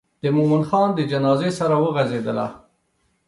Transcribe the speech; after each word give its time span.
د 0.23 0.23
مومن 0.35 0.63
خان 0.69 0.89
د 0.95 0.99
جنازې 1.11 1.49
سره 1.59 1.75
وغزېدله. 1.83 2.47